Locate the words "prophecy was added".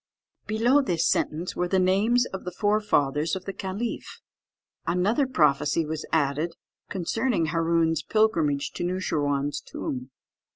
5.27-6.55